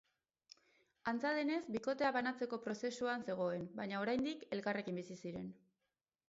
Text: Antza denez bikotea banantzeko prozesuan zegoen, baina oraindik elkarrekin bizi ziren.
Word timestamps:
Antza 1.11 1.33
denez 1.39 1.59
bikotea 1.75 2.11
banantzeko 2.15 2.59
prozesuan 2.63 3.27
zegoen, 3.29 3.69
baina 3.81 4.01
oraindik 4.07 4.49
elkarrekin 4.59 4.99
bizi 5.03 5.21
ziren. 5.27 5.55